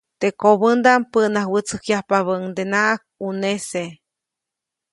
[0.19, 3.83] Teʼ kobändaʼm päʼnawätsäjkyajpabäʼuŋdenaʼak ʼunese.